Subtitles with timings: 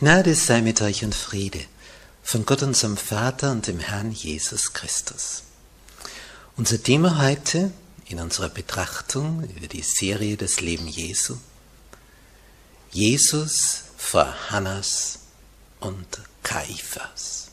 [0.00, 1.60] Gnade sei mit euch und Friede
[2.22, 5.42] von Gott unserem Vater und dem Herrn Jesus Christus.
[6.56, 7.70] Unser Thema heute
[8.06, 11.36] in unserer Betrachtung über die Serie des Leben Jesu.
[12.90, 15.18] Jesus vor Hannas
[15.80, 16.06] und
[16.44, 17.48] Kaiphas.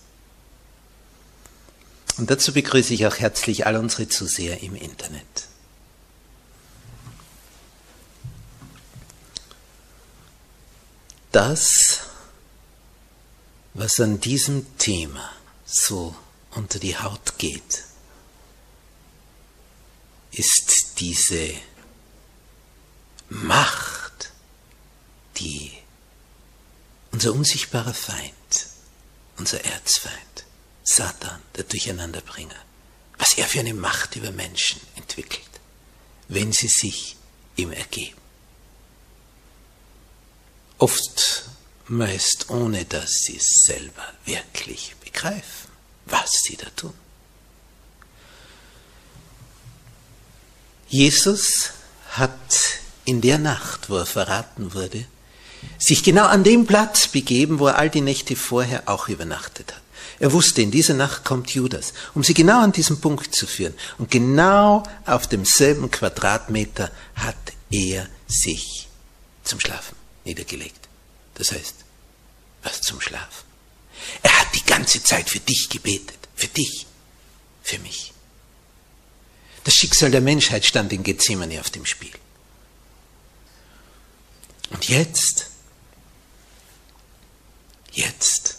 [2.16, 5.50] Und dazu begrüße ich auch herzlich all unsere Zuseher im Internet.
[11.34, 12.06] Das
[13.78, 15.32] was an diesem Thema
[15.66, 16.16] so
[16.52, 17.84] unter die Haut geht,
[20.32, 21.54] ist diese
[23.30, 24.32] Macht,
[25.38, 25.72] die
[27.12, 28.68] unser unsichtbarer Feind,
[29.38, 30.46] unser Erzfeind,
[30.84, 32.60] Satan, der Durcheinanderbringer,
[33.20, 35.44] was er für eine Macht über Menschen entwickelt,
[36.30, 37.16] wenn sie sich
[37.56, 38.18] ihm ergeben.
[40.80, 41.46] Oft
[41.88, 45.70] meist ohne dass sie selber wirklich begreifen,
[46.06, 46.94] was sie da tun.
[50.90, 51.72] Jesus
[52.12, 52.31] hat
[53.06, 55.06] in der Nacht, wo er verraten wurde,
[55.78, 59.81] sich genau an dem Platz begeben, wo er all die Nächte vorher auch übernachtet hat.
[60.19, 63.74] Er wusste, in dieser Nacht kommt Judas, um sie genau an diesen Punkt zu führen.
[63.98, 67.36] Und genau auf demselben Quadratmeter hat
[67.69, 68.88] er sich
[69.44, 70.87] zum Schlafen niedergelegt.
[71.38, 71.75] Das heißt,
[72.64, 73.46] was zum Schlafen.
[74.24, 76.86] Er hat die ganze Zeit für dich gebetet, für dich,
[77.64, 78.14] für mich.
[79.64, 82.14] Das Schicksal der Menschheit stand in Gethsemane auf dem Spiel.
[84.70, 85.48] Und jetzt,
[87.92, 88.58] jetzt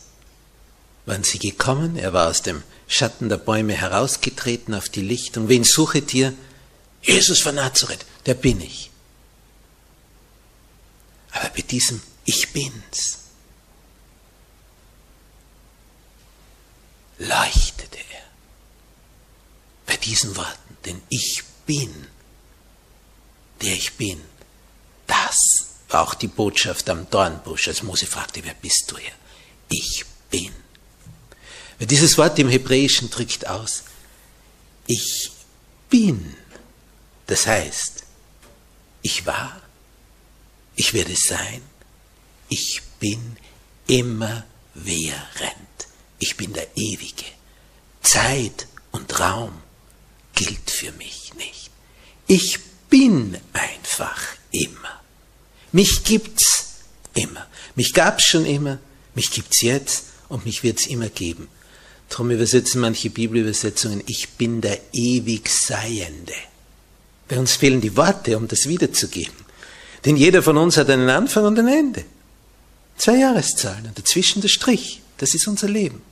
[1.07, 5.37] waren sie gekommen, er war aus dem Schatten der Bäume herausgetreten auf die Licht.
[5.37, 6.33] Und wen suchet ihr?
[7.03, 8.91] Jesus von Nazareth, der bin ich.
[11.33, 13.21] Aber bei diesem Ich bin's
[17.17, 18.23] leuchtete er.
[19.87, 22.07] Bei diesen Worten, denn ich bin,
[23.63, 24.21] der ich bin,
[25.07, 29.15] das war auch die Botschaft am Dornbusch, als Mose fragte, wer bist du her?
[29.71, 30.53] Ich bin.
[31.79, 33.85] Weil dieses Wort im Hebräischen drückt aus,
[34.87, 35.33] ich
[35.89, 36.37] bin.
[37.27, 38.05] Das heißt,
[39.01, 39.63] ich war,
[40.77, 41.63] ich werde sein,
[42.49, 43.37] ich bin
[43.87, 45.29] immer während.
[46.19, 47.25] Ich bin der Ewige.
[48.03, 49.53] Zeit und Raum
[50.35, 51.71] gilt für mich nicht.
[52.27, 52.59] Ich
[52.89, 55.01] bin einfach immer.
[55.73, 56.81] Mich gibt's
[57.15, 57.47] immer.
[57.75, 58.79] Mich gab's schon immer,
[59.15, 61.49] mich gibt's jetzt und mich wird's immer geben.
[62.09, 66.35] Darum übersetzen manche Bibelübersetzungen, ich bin der ewig Seiende.
[67.29, 69.35] Bei uns fehlen die Worte, um das wiederzugeben.
[70.05, 72.05] Denn jeder von uns hat einen Anfang und ein Ende.
[72.99, 75.01] Zwei Jahreszahlen und dazwischen der Strich.
[75.17, 76.03] Das ist unser Leben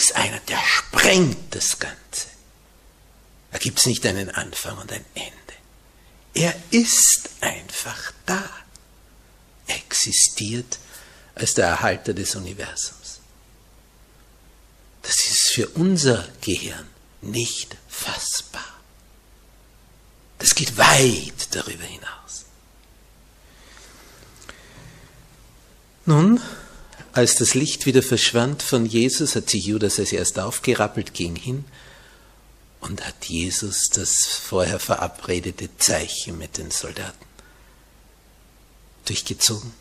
[0.00, 2.28] ist einer, der sprengt das Ganze.
[3.52, 5.34] Da gibt es nicht einen Anfang und ein Ende.
[6.34, 8.48] Er ist einfach da.
[9.66, 10.78] Er existiert
[11.34, 13.20] als der Erhalter des Universums.
[15.02, 16.88] Das ist für unser Gehirn
[17.20, 18.80] nicht fassbar.
[20.38, 22.19] Das geht weit darüber hinaus.
[26.10, 26.40] Nun,
[27.12, 31.64] als das Licht wieder verschwand von Jesus, hat sich Judas als erst aufgerappelt, ging hin
[32.80, 37.24] und hat Jesus das vorher verabredete Zeichen mit den Soldaten
[39.04, 39.72] durchgezogen.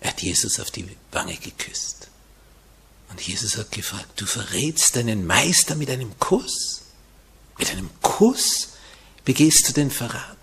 [0.00, 2.08] Er hat Jesus auf die Wange geküsst.
[3.08, 6.82] Und Jesus hat gefragt, du verrätst deinen Meister mit einem Kuss?
[7.56, 8.74] Mit einem Kuss
[9.24, 10.35] begehst du den Verrat?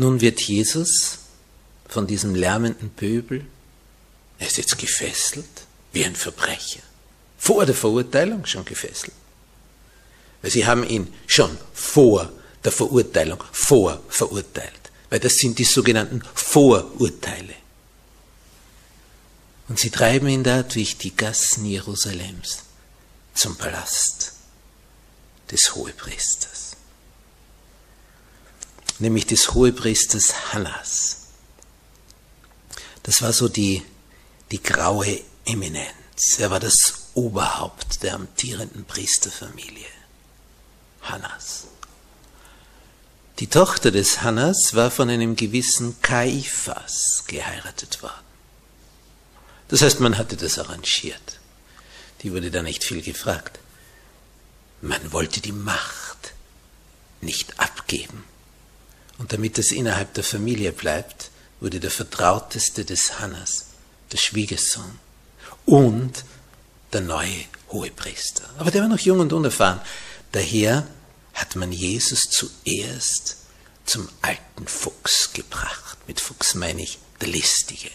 [0.00, 1.18] Nun wird Jesus
[1.86, 3.44] von diesem lärmenden Pöbel,
[4.38, 5.44] er ist jetzt gefesselt,
[5.92, 6.80] wie ein Verbrecher,
[7.36, 9.12] vor der Verurteilung schon gefesselt.
[10.40, 12.32] Weil sie haben ihn schon vor
[12.64, 17.56] der Verurteilung vorverurteilt, weil das sind die sogenannten Vorurteile.
[19.68, 22.60] Und sie treiben ihn da durch die Gassen Jerusalems
[23.34, 24.32] zum Palast
[25.50, 26.69] des Hohepriesters,
[29.00, 31.28] nämlich des Hohepriesters Hannas.
[33.02, 33.82] Das war so die,
[34.50, 36.38] die graue Eminenz.
[36.38, 39.86] Er war das Oberhaupt der amtierenden Priesterfamilie.
[41.02, 41.64] Hannas.
[43.38, 48.26] Die Tochter des Hannas war von einem gewissen Kaiphas geheiratet worden.
[49.68, 51.40] Das heißt, man hatte das arrangiert.
[52.22, 53.58] Die wurde da nicht viel gefragt.
[54.82, 56.34] Man wollte die Macht
[57.20, 58.24] nicht abgeben.
[59.20, 61.30] Und damit es innerhalb der Familie bleibt,
[61.60, 63.66] wurde der Vertrauteste des Hannas
[64.10, 64.98] der Schwiegersohn
[65.66, 66.24] und
[66.94, 68.48] der neue Hohepriester.
[68.56, 69.82] Aber der war noch jung und unerfahren.
[70.32, 70.86] Daher
[71.34, 73.36] hat man Jesus zuerst
[73.84, 75.98] zum alten Fuchs gebracht.
[76.06, 77.90] Mit Fuchs meine ich der Listige,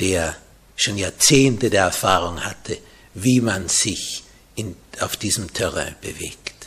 [0.00, 0.36] der
[0.74, 2.76] schon Jahrzehnte der Erfahrung hatte,
[3.14, 4.24] wie man sich
[4.56, 6.66] in, auf diesem Terrain bewegt.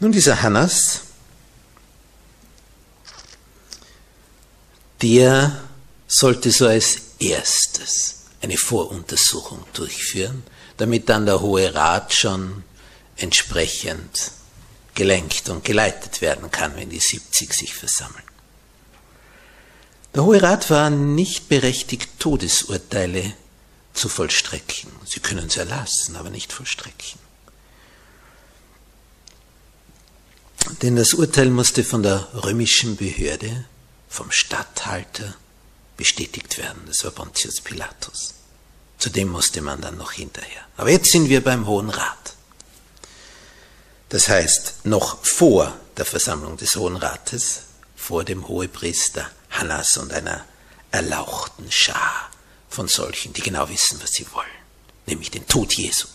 [0.00, 1.02] Nun, dieser Hannas,
[5.02, 5.60] der
[6.06, 10.42] sollte so als erstes eine Voruntersuchung durchführen,
[10.76, 12.64] damit dann der Hohe Rat schon
[13.16, 14.32] entsprechend
[14.94, 18.22] gelenkt und geleitet werden kann, wenn die 70 sich versammeln.
[20.14, 23.34] Der Hohe Rat war nicht berechtigt, Todesurteile
[23.92, 24.90] zu vollstrecken.
[25.04, 27.18] Sie können es erlassen, aber nicht vollstrecken.
[30.82, 33.66] Denn das Urteil musste von der römischen Behörde,
[34.08, 35.34] vom Statthalter
[35.96, 36.82] bestätigt werden.
[36.86, 38.34] Das war Pontius Pilatus.
[38.98, 40.62] Zudem musste man dann noch hinterher.
[40.76, 42.34] Aber jetzt sind wir beim Hohen Rat.
[44.08, 47.62] Das heißt, noch vor der Versammlung des Hohen Rates,
[47.96, 50.44] vor dem Hohepriester Hannas und einer
[50.90, 52.30] erlauchten Schar
[52.68, 54.46] von solchen, die genau wissen, was sie wollen,
[55.06, 56.06] nämlich den Tod Jesu.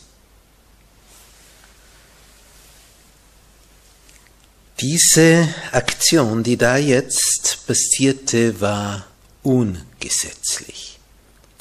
[4.81, 9.05] Diese Aktion, die da jetzt passierte, war
[9.43, 10.97] ungesetzlich.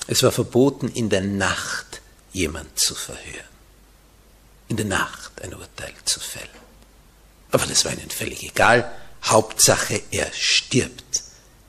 [0.06, 2.00] Es war verboten, in der Nacht
[2.32, 3.44] jemand zu verhören.
[4.68, 6.48] In der Nacht ein Urteil zu fällen.
[7.50, 8.90] Aber das war ihnen völlig egal.
[9.22, 11.22] Hauptsache, er stirbt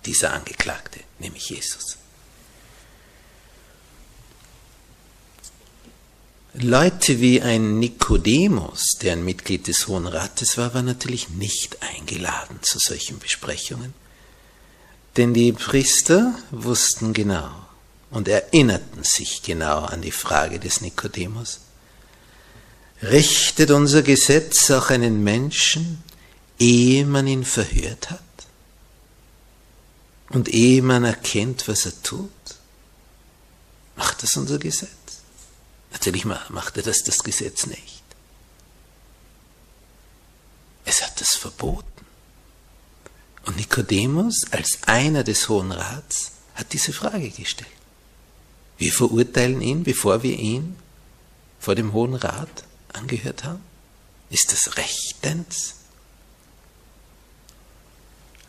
[0.06, 1.98] dieser Angeklagte, nämlich Jesus.
[6.54, 12.60] Leute wie ein Nikodemus, der ein Mitglied des Hohen Rates war, war natürlich nicht eingeladen
[12.62, 13.94] zu solchen Besprechungen.
[15.16, 17.52] Denn die Priester wussten genau
[18.10, 21.62] und erinnerten sich genau an die Frage des Nikodemus.
[23.02, 26.04] Richtet unser Gesetz auch einen Menschen,
[26.60, 28.20] ehe man ihn verhört hat?
[30.30, 32.30] Und ehe man erkennt, was er tut,
[33.96, 35.01] macht das unser Gesetz.
[35.92, 38.02] Natürlich machte das das Gesetz nicht.
[40.86, 41.88] Es hat das verboten.
[43.46, 47.70] Und Nikodemus als einer des Hohen Rats hat diese Frage gestellt.
[48.78, 50.76] Wir verurteilen ihn, bevor wir ihn
[51.60, 53.62] vor dem Hohen Rat angehört haben.
[54.30, 55.76] Ist das rechtens?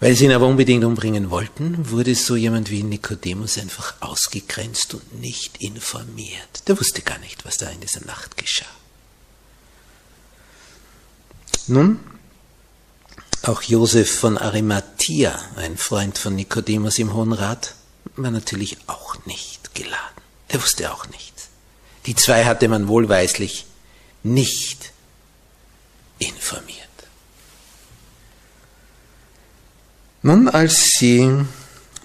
[0.02, 5.20] Weil sie ihn aber unbedingt umbringen wollten, wurde so jemand wie Nikodemus einfach ausgegrenzt und
[5.20, 6.66] nicht informiert.
[6.66, 8.66] Der wusste gar nicht, was da in dieser Nacht geschah.
[11.68, 12.00] Nun,
[13.42, 17.76] auch Josef von Arimathea, ein Freund von Nikodemus im Hohen Rat,
[18.16, 20.22] war natürlich auch nicht geladen.
[20.50, 21.46] Der wusste auch nichts.
[22.06, 23.66] Die zwei hatte man wohlweislich
[24.24, 24.90] nicht
[26.18, 26.81] informiert.
[30.22, 31.44] Nun, als sie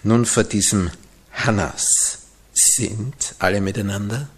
[0.04, 0.92] nun vor diesem
[1.32, 2.20] Hannas
[2.54, 4.30] sind, alle miteinander,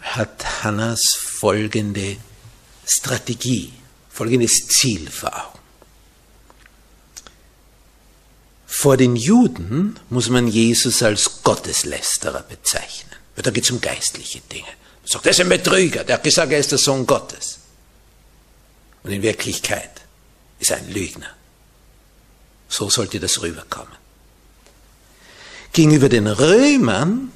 [0.00, 2.16] hat Hannas folgende
[2.86, 3.72] Strategie
[4.16, 5.58] folgendes Ziel vor Augen.
[8.66, 13.12] Vor den Juden muss man Jesus als Gotteslästerer bezeichnen.
[13.34, 14.66] Weil da geht es um geistliche Dinge.
[15.02, 17.58] Man sagt, er ist ein Betrüger, der hat gesagt, er ist der Sohn Gottes.
[19.02, 19.90] Und in Wirklichkeit
[20.58, 21.28] ist er ein Lügner.
[22.68, 23.92] So sollte das rüberkommen.
[25.72, 27.32] Gegenüber den Römern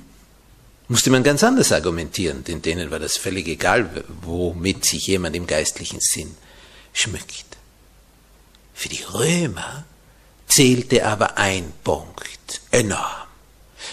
[0.89, 5.47] musste man ganz anders argumentieren, denn denen war das völlig egal, womit sich jemand im
[5.47, 6.35] geistlichen Sinn
[6.93, 7.45] schmückt.
[8.75, 9.85] Für die Römer
[10.49, 13.29] zählte aber ein Punkt enorm.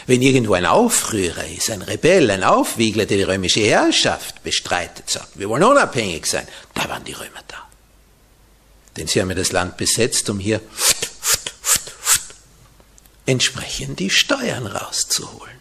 [0.05, 5.37] Wenn irgendwo ein Aufrührer ist, ein Rebell, ein Aufwiegler, der die römische Herrschaft bestreitet, sagt,
[5.37, 7.67] wir wollen unabhängig sein, da waren die Römer da.
[8.95, 10.61] Denn sie haben ja das Land besetzt, um hier
[13.27, 15.57] entsprechend die Steuern rauszuholen.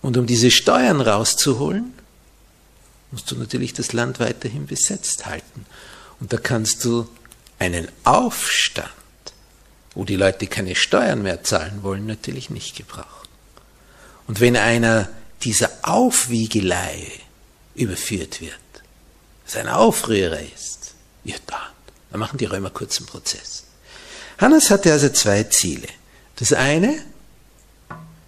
[0.00, 1.94] Und um diese Steuern rauszuholen,
[3.10, 5.66] musst du natürlich das Land weiterhin besetzt halten.
[6.20, 7.08] Und da kannst du
[7.58, 8.88] einen Aufstand,
[9.94, 13.28] wo die Leute keine Steuern mehr zahlen wollen, natürlich nicht gebrauchen.
[14.26, 15.08] Und wenn einer
[15.42, 17.10] dieser Aufwiegelei
[17.74, 18.54] überführt wird,
[19.44, 21.60] dass ein Aufrührer ist, ja dann,
[22.10, 23.64] dann machen die Römer kurzen Prozess.
[24.38, 25.88] Hannes hatte also zwei Ziele.
[26.36, 27.02] Das eine,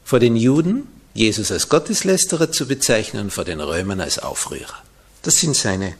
[0.04, 4.82] vor den Juden Jesus als Gotteslästerer zu bezeichnen und vor den Römern als Aufrührer.
[5.22, 5.96] Das sind seine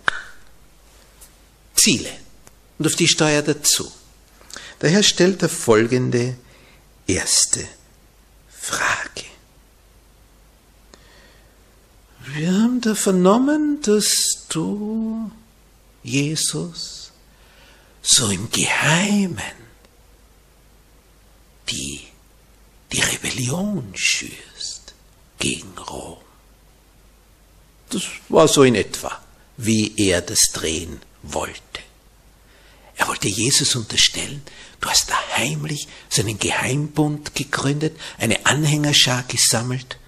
[1.75, 2.11] Ziele.
[2.79, 3.91] Und auf die steuert er zu.
[4.79, 6.37] Daher stellt er folgende
[7.07, 7.67] erste
[8.49, 9.25] Frage.
[12.35, 15.31] Wir haben da vernommen, dass du,
[16.03, 17.13] Jesus,
[18.03, 19.66] so im Geheimen
[21.69, 22.01] die,
[22.93, 24.95] die Rebellion schürst
[25.39, 26.19] gegen Rom.
[27.91, 29.21] Das war so in etwa,
[29.57, 31.61] wie er das drehen wollte.
[32.97, 34.43] Er wollte Jesus unterstellen,
[34.81, 39.99] du hast da heimlich so einen Geheimbund gegründet, eine Anhängerschar gesammelt,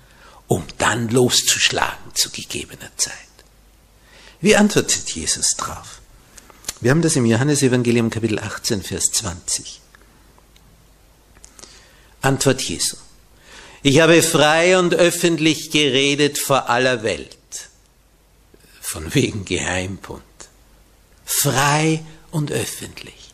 [0.47, 3.15] um dann loszuschlagen zu gegebener Zeit.
[4.41, 6.01] Wie antwortet Jesus drauf?
[6.81, 9.81] Wir haben das im Johannesevangelium Kapitel 18, Vers 20.
[12.21, 12.97] Antwort Jesu.
[13.83, 17.37] Ich habe frei und öffentlich geredet vor aller Welt.
[18.81, 20.23] Von wegen Geheimbund.
[21.25, 23.33] Frei und öffentlich.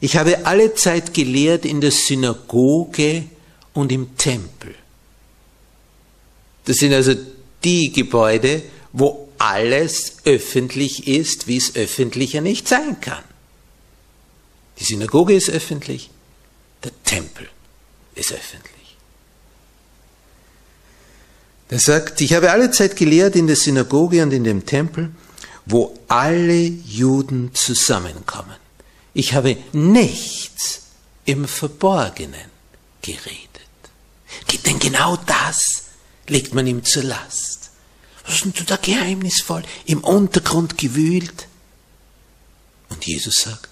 [0.00, 3.24] Ich habe alle Zeit gelehrt in der Synagoge
[3.72, 4.74] und im Tempel.
[6.66, 7.14] Das sind also
[7.62, 13.24] die Gebäude, wo alles öffentlich ist, wie es öffentlicher nicht sein kann.
[14.78, 16.10] Die Synagoge ist öffentlich,
[16.82, 17.48] der Tempel
[18.14, 18.96] ist öffentlich.
[21.68, 25.10] Er sagt, ich habe alle Zeit gelehrt in der Synagoge und in dem Tempel,
[25.66, 28.56] wo alle Juden zusammenkommen.
[29.12, 30.82] Ich habe nichts
[31.24, 32.50] im Verborgenen
[33.02, 33.48] geredet.
[34.66, 35.84] Denn genau das
[36.28, 37.70] legt man ihm zur Last.
[38.26, 41.48] Was sind du da geheimnisvoll im Untergrund gewühlt?
[42.88, 43.68] Und Jesus sagt,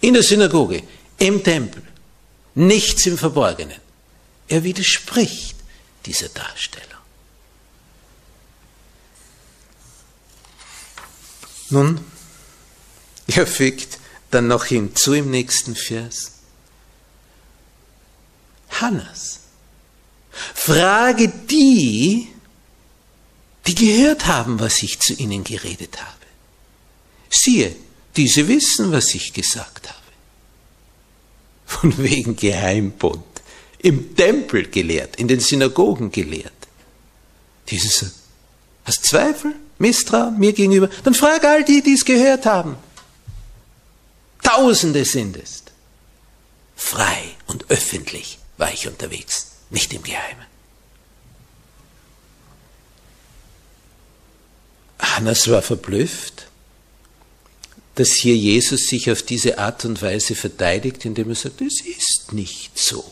[0.00, 0.82] in der Synagoge,
[1.18, 1.82] im Tempel,
[2.58, 3.80] nichts im Verborgenen.
[4.48, 5.56] Er widerspricht
[6.06, 6.88] dieser Darstellung.
[11.70, 12.00] Nun,
[13.26, 13.98] er fügt
[14.30, 16.32] dann noch hinzu im nächsten Vers.
[18.70, 19.40] Hannas,
[20.54, 22.28] frage die,
[23.66, 26.26] die gehört haben, was ich zu ihnen geredet habe.
[27.30, 27.76] Siehe,
[28.16, 29.97] diese wissen, was ich gesagt habe
[31.68, 33.22] von wegen Geheimbund,
[33.78, 36.52] im Tempel gelehrt, in den Synagogen gelehrt.
[37.68, 38.14] Dieses,
[38.84, 40.88] hast Zweifel, Misstrauen mir gegenüber?
[41.04, 42.76] Dann frag all die, die es gehört haben.
[44.42, 45.62] Tausende sind es.
[46.74, 50.46] Frei und öffentlich war ich unterwegs, nicht im Geheimen.
[54.98, 56.47] Hannas war verblüfft
[57.98, 62.32] dass hier Jesus sich auf diese Art und Weise verteidigt, indem er sagt, es ist
[62.32, 63.04] nicht so.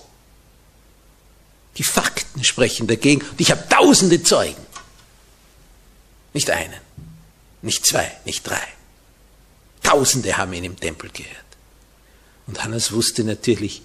[1.77, 4.65] Die Fakten sprechen dagegen und ich habe tausende Zeugen.
[6.33, 6.81] Nicht einen,
[7.63, 8.63] nicht zwei, nicht drei.
[9.83, 11.35] Tausende haben ihn im Tempel gehört.
[12.47, 13.83] Und Hannes wusste natürlich,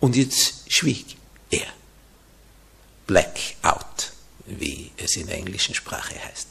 [0.00, 1.16] Und jetzt schwieg
[1.50, 1.68] er.
[3.06, 4.12] Blackout,
[4.46, 6.48] wie es in der englischen Sprache heißt.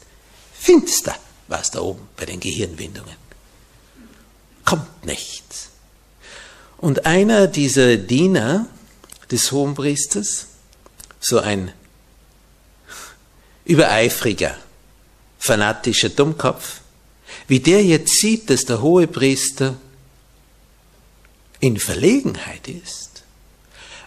[0.58, 1.14] Finster
[1.48, 3.16] war es da oben bei den Gehirnwindungen.
[4.64, 5.68] kommt nichts.
[6.78, 8.66] Und einer dieser Diener
[9.30, 10.46] des Hohenpriesters,
[11.18, 11.72] so ein
[13.64, 14.56] übereifriger,
[15.38, 16.80] fanatischer Dummkopf,
[17.50, 19.76] wie der jetzt sieht, dass der Hohepriester
[21.58, 23.24] in Verlegenheit ist,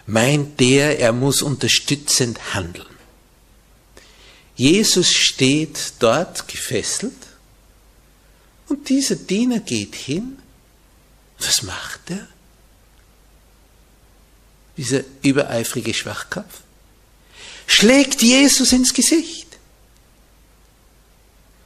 [0.06, 2.86] meint der, er muss unterstützend handeln.
[4.56, 7.12] Jesus steht dort gefesselt
[8.68, 10.38] und dieser Diener geht hin.
[11.38, 12.26] Was macht er?
[14.78, 16.62] Dieser übereifrige Schwachkopf
[17.66, 19.43] schlägt Jesus ins Gesicht.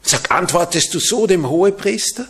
[0.09, 2.27] Sag, antwortest du so dem Hohepriester?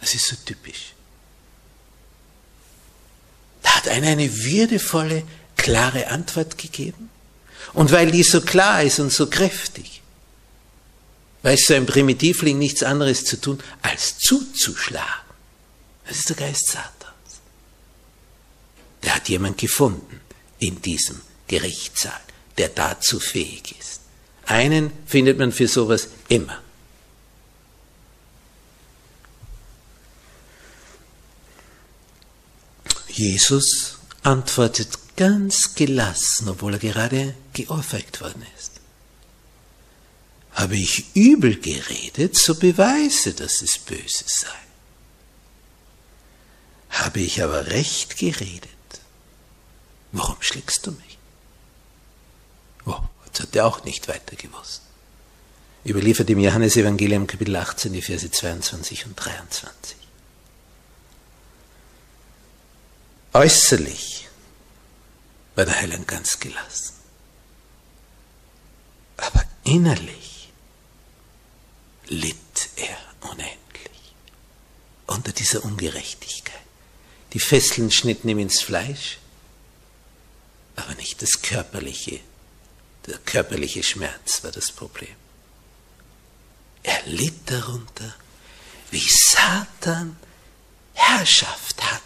[0.00, 0.92] Das ist so typisch.
[3.60, 5.24] Da hat einer eine würdevolle,
[5.56, 7.10] klare Antwort gegeben.
[7.72, 10.00] Und weil die so klar ist und so kräftig,
[11.42, 15.26] weiß so ein Primitivling nichts anderes zu tun, als zuzuschlagen.
[16.06, 17.40] Das ist der Geist Satans.
[19.02, 20.20] Der hat jemand gefunden
[20.60, 22.20] in diesem Gerichtssaal,
[22.58, 24.00] der dazu fähig ist.
[24.46, 26.62] Einen findet man für sowas immer.
[33.08, 38.72] Jesus antwortet ganz gelassen, obwohl er gerade geohrfeigt worden ist.
[40.52, 44.48] Habe ich übel geredet, so beweise, dass es böse sei.
[46.90, 48.70] Habe ich aber recht geredet,
[50.12, 51.15] warum schlägst du mich?
[53.36, 54.80] Das hat er auch nicht weiter gewusst.
[55.84, 59.94] Überliefert im Johannesevangelium Kapitel 18 die Verse 22 und 23.
[63.34, 64.26] Äußerlich
[65.54, 66.94] war der Heiland ganz gelassen.
[69.18, 70.50] Aber innerlich
[72.06, 72.96] litt er
[73.30, 74.14] unendlich
[75.08, 76.54] unter dieser Ungerechtigkeit.
[77.34, 79.18] Die Fesseln schnitten ihm ins Fleisch,
[80.74, 82.22] aber nicht das körperliche.
[83.06, 85.14] Der körperliche Schmerz war das Problem.
[86.82, 88.14] Er litt darunter,
[88.90, 90.16] wie Satan
[90.94, 92.02] Herrschaft hat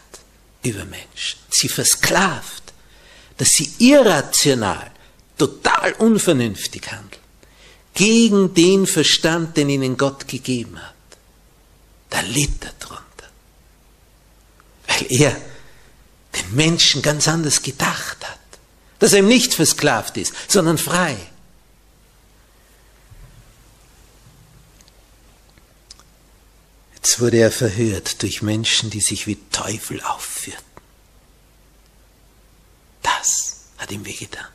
[0.62, 2.72] über Menschen, sie versklavt,
[3.36, 4.90] dass sie irrational,
[5.38, 7.22] total unvernünftig handeln,
[7.94, 10.94] gegen den Verstand, den ihnen Gott gegeben hat.
[12.10, 13.30] Da litt er drunter,
[14.86, 15.36] weil er
[16.36, 18.39] den Menschen ganz anders gedacht hat,
[19.00, 21.16] dass er ihm nicht versklavt ist, sondern frei.
[26.94, 30.62] Jetzt wurde er verhört durch Menschen, die sich wie Teufel aufführten.
[33.02, 34.46] Das hat ihm wehgetan.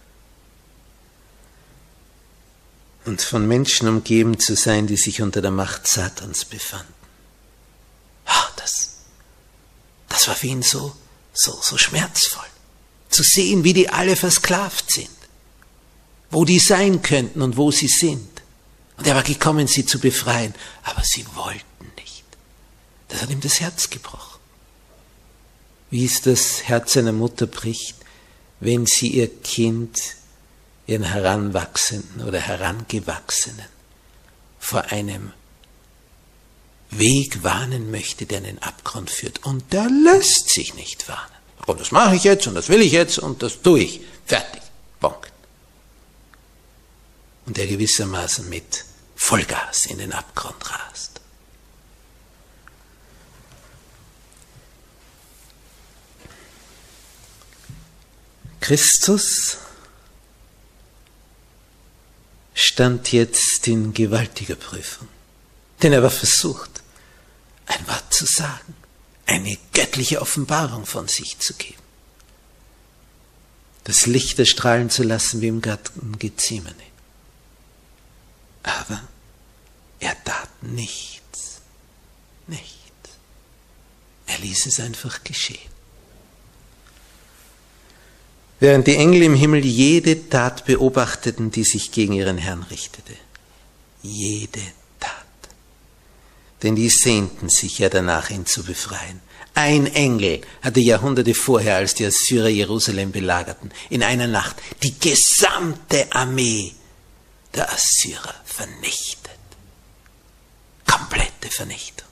[3.05, 6.93] Und von Menschen umgeben zu sein, die sich unter der Macht Satans befanden.
[8.25, 8.91] Ach, das,
[10.08, 10.95] das war für ihn so,
[11.34, 12.45] so, so schmerzvoll.
[13.15, 15.10] Zu sehen, wie die alle versklavt sind.
[16.32, 18.28] Wo die sein könnten und wo sie sind.
[18.97, 20.54] Und er war gekommen, sie zu befreien.
[20.84, 21.75] Aber sie wollten
[23.15, 24.39] das hat ihm das Herz gebrochen.
[25.89, 27.95] Wie es das Herz einer Mutter bricht,
[28.60, 29.97] wenn sie ihr Kind,
[30.86, 33.67] ihren Heranwachsenden oder Herangewachsenen
[34.60, 35.32] vor einem
[36.89, 39.45] Weg warnen möchte, der in den Abgrund führt.
[39.45, 41.34] Und der lässt sich nicht warnen.
[41.65, 44.01] Und das mache ich jetzt und das will ich jetzt und das tue ich.
[44.25, 44.62] Fertig.
[44.99, 45.32] Punkt.
[47.45, 51.21] Und der gewissermaßen mit Vollgas in den Abgrund rast.
[58.60, 59.58] Christus
[62.56, 65.08] stand jetzt in gewaltiger Prüfung,
[65.84, 66.82] denn er war versucht,
[67.67, 68.75] ein Wort zu sagen,
[69.25, 71.81] eine göttliche Offenbarung von sich zu geben,
[73.83, 76.75] das Licht erstrahlen zu lassen wie im Garten Gethsemane.
[78.63, 79.01] Aber
[79.99, 81.61] er tat nichts,
[82.47, 82.75] nichts.
[84.27, 85.75] Er ließ es einfach geschehen.
[88.59, 93.13] während die Engel im Himmel jede Tat beobachteten, die sich gegen ihren Herrn richtete.
[94.01, 94.84] Jede Tat.
[96.65, 99.21] Denn die sehnten sich ja danach, ihn zu befreien.
[99.54, 106.12] Ein Engel hatte Jahrhunderte vorher, als die Assyrer Jerusalem belagerten, in einer Nacht die gesamte
[106.12, 106.73] Armee
[107.54, 109.38] der Assyrer vernichtet.
[110.88, 112.08] Komplette Vernichtung.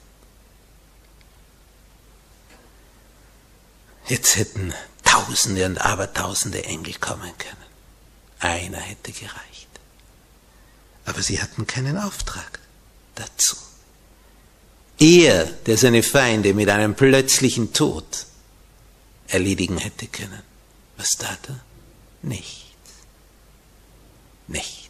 [4.06, 7.56] Jetzt hätten Tausende und Abertausende Engel kommen können.
[8.38, 9.68] Einer hätte gereicht.
[11.06, 12.60] Aber sie hatten keinen Auftrag.
[13.16, 13.56] dazu.
[14.98, 18.26] Er, der seine Feinde mit einem plötzlichen Tod
[19.28, 20.42] erledigen hätte können.
[20.96, 21.60] Was tat er?
[22.22, 22.62] Nichts.
[24.46, 24.84] Nichts.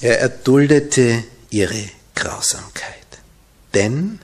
[0.00, 2.96] Er erduldete ihre Grausamkeit.
[3.74, 4.18] Denn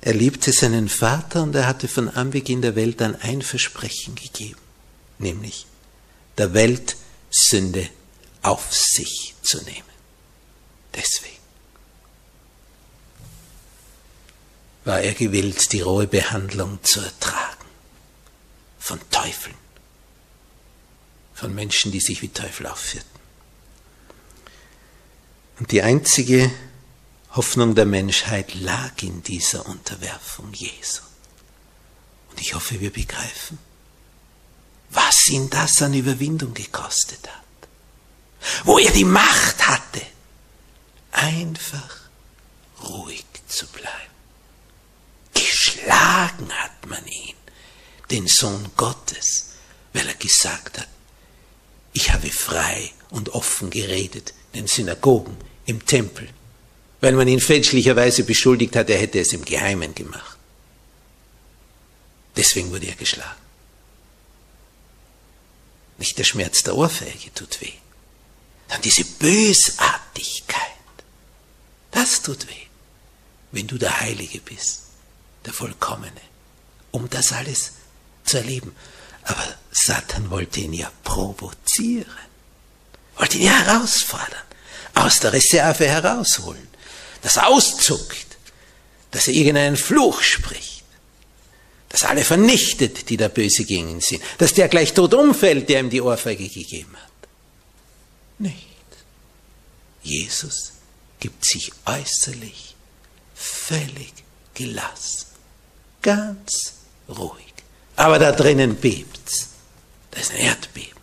[0.00, 4.60] er liebte seinen Vater und er hatte von Anbeginn der Welt an ein Versprechen gegeben,
[5.18, 5.66] nämlich
[6.36, 6.96] der Welt
[7.30, 7.88] Sünde
[8.42, 9.82] auf sich zu nehmen.
[10.94, 11.37] Deswegen
[14.88, 17.66] war er gewillt, die rohe Behandlung zu ertragen
[18.78, 19.54] von Teufeln,
[21.34, 23.20] von Menschen, die sich wie Teufel aufführten.
[25.58, 26.50] Und die einzige
[27.32, 31.02] Hoffnung der Menschheit lag in dieser Unterwerfung Jesu.
[32.30, 33.58] Und ich hoffe, wir begreifen,
[34.88, 37.68] was ihn das an Überwindung gekostet hat.
[38.64, 40.00] Wo er die Macht hatte,
[41.12, 42.08] einfach
[42.82, 44.07] ruhig zu bleiben.
[45.78, 47.34] Geschlagen hat man ihn,
[48.10, 49.50] den Sohn Gottes,
[49.92, 50.88] weil er gesagt hat,
[51.92, 55.36] ich habe frei und offen geredet in den Synagogen,
[55.66, 56.28] im Tempel,
[57.00, 60.36] weil man ihn fälschlicherweise beschuldigt hat, er hätte es im Geheimen gemacht.
[62.36, 63.40] Deswegen wurde er geschlagen.
[65.98, 67.72] Nicht der Schmerz der Ohrfeige tut weh,
[68.68, 70.62] sondern diese Bösartigkeit.
[71.90, 72.66] Das tut weh,
[73.50, 74.87] wenn du der Heilige bist,
[75.44, 76.20] der Vollkommene,
[76.90, 77.72] um das alles
[78.24, 78.74] zu erleben.
[79.24, 82.06] Aber Satan wollte ihn ja provozieren,
[83.16, 84.42] wollte ihn ja herausfordern,
[84.94, 86.68] aus der Reserve herausholen
[87.22, 88.26] dass er auszuckt,
[89.10, 90.84] dass er irgendeinen Fluch spricht,
[91.88, 95.80] dass alle vernichtet, die da böse gegen ihn sind, dass der gleich tot umfällt, der
[95.80, 97.28] ihm die Ohrfeige gegeben hat.
[98.38, 98.66] Nicht.
[100.02, 100.72] Jesus
[101.20, 102.76] gibt sich äußerlich
[103.34, 104.12] völlig
[104.54, 105.26] gelassen,
[106.02, 106.74] ganz
[107.08, 107.54] ruhig.
[107.96, 109.48] Aber da drinnen bebt's.
[110.10, 110.98] Das ist ein Erdbeben.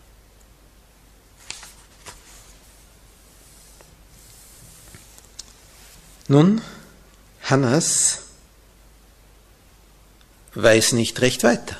[6.27, 6.62] Nun,
[7.43, 8.19] Hannas
[10.55, 11.77] weiß nicht recht weiter.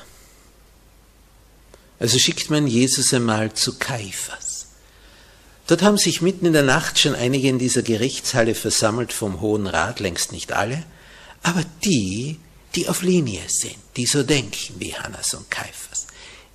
[1.98, 4.66] Also schickt man Jesus einmal zu Kaiphas.
[5.66, 9.66] Dort haben sich mitten in der Nacht schon einige in dieser Gerichtshalle versammelt vom Hohen
[9.66, 10.84] Rat, längst nicht alle,
[11.42, 12.38] aber die,
[12.76, 16.06] die auf Linie sind, die so denken wie Hannas und Kaiphas.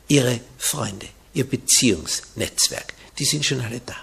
[0.08, 3.96] Ihre Freunde, ihr Beziehungsnetzwerk, die sind schon alle da.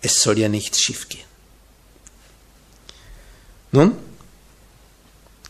[0.00, 1.24] Es soll ja nichts schiefgehen.
[3.72, 3.96] Nun,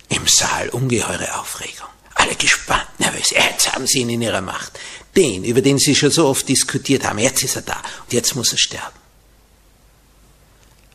[0.09, 1.89] im Saal ungeheure Aufregung.
[2.15, 3.31] Alle gespannt, nervös.
[3.31, 4.79] Jetzt haben sie ihn in ihrer Macht.
[5.15, 8.35] Den, über den sie schon so oft diskutiert haben, jetzt ist er da und jetzt
[8.35, 8.99] muss er sterben.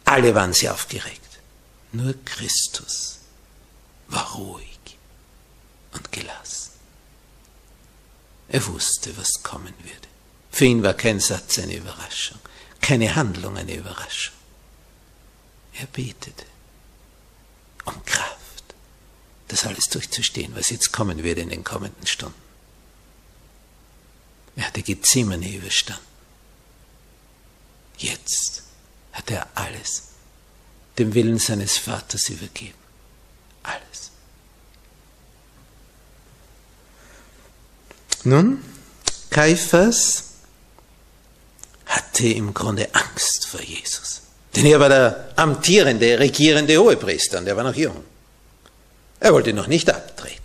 [0.05, 1.28] Alle waren sie aufgeregt.
[1.91, 3.19] Nur Christus
[4.07, 4.79] war ruhig
[5.93, 6.71] und gelassen.
[8.47, 10.07] Er wusste, was kommen würde.
[10.51, 12.39] Für ihn war kein Satz eine Überraschung
[12.89, 14.33] keine Handlung eine Überraschung.
[15.73, 16.45] Er betete
[17.85, 18.63] um Kraft,
[19.47, 22.41] das alles durchzustehen, was jetzt kommen würde in den kommenden Stunden.
[24.55, 26.03] Er hatte Gethsemane überstanden.
[27.97, 28.63] Jetzt
[29.11, 30.08] hat er alles
[30.99, 32.77] dem Willen seines Vaters übergeben.
[33.63, 34.11] Alles.
[38.23, 38.63] Nun,
[39.29, 40.25] Kaiphas
[41.85, 44.21] hatte im Grunde Angst vor Jesus.
[44.55, 48.03] Denn er war der amtierende, regierende Hohepriester und er war noch jung.
[49.19, 50.39] Er wollte noch nicht abtreten.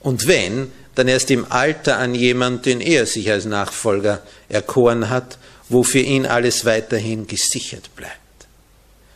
[0.00, 5.38] Und wenn, dann erst im Alter an jemand, den er sich als Nachfolger erkoren hat,
[5.68, 8.27] wo für ihn alles weiterhin gesichert bleibt.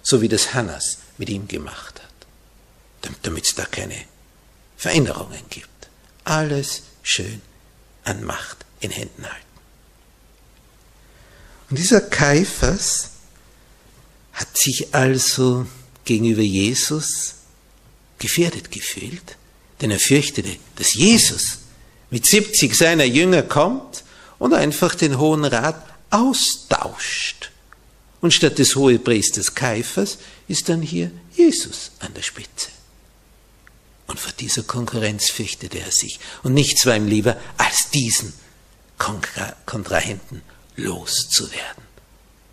[0.02, 3.14] So wie das Hannas mit ihm gemacht hat.
[3.22, 3.96] Damit es da keine
[4.76, 5.68] Veränderungen gibt.
[6.24, 7.40] Alles schön
[8.04, 9.46] an Macht in Händen halten.
[11.70, 13.10] Und dieser Kaiphas
[14.32, 15.66] hat sich also
[16.04, 17.34] gegenüber Jesus
[18.18, 19.36] gefährdet gefühlt,
[19.80, 21.58] denn er fürchtete, dass Jesus
[22.10, 24.04] mit 70 seiner Jünger kommt
[24.38, 27.41] und einfach den Hohen Rat austauscht.
[28.22, 32.68] Und statt des Hohepriesters Kaiphas ist dann hier Jesus an der Spitze.
[34.06, 36.20] Und vor dieser Konkurrenz fürchtete er sich.
[36.44, 38.32] Und nichts war ihm lieber, als diesen
[38.96, 40.42] Kontra Kontrahenten
[40.76, 41.82] loszuwerden.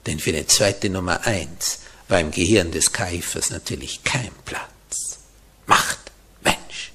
[0.08, 5.20] Denn für eine zweite Nummer eins war im Gehirn des Kaifers natürlich kein Platz.
[5.68, 6.00] Macht,
[6.42, 6.94] Mensch.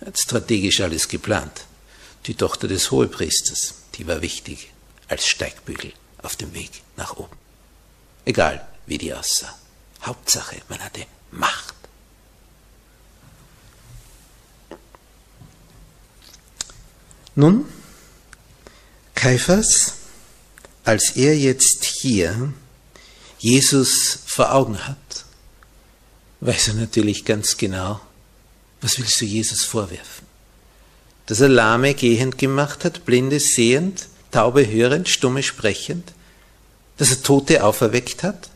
[0.00, 1.64] Er hat strategisch alles geplant.
[2.26, 4.70] Die Tochter des Hohepriesters, die war wichtig.
[5.08, 7.36] als Steigbügel auf dem Weg nach oben.
[8.24, 9.54] Egal, wie die aussah.
[10.02, 11.74] Hauptsache, man hatte Macht.
[17.34, 17.66] Nun,
[19.14, 19.94] Kaiphas,
[20.84, 22.52] als er jetzt hier
[23.38, 25.24] Jesus vor Augen hat,
[26.40, 28.00] weiß er natürlich ganz genau,
[28.80, 30.26] was willst du Jesus vorwerfen?
[31.26, 36.12] Dass er Lahme gehend gemacht hat, Blinde sehend, Taube hörend, Stumme sprechend,
[36.96, 38.50] dass er Tote auferweckt hat,